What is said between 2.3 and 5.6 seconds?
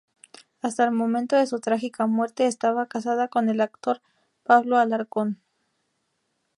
estaba casada con el actor Pablo Alarcón.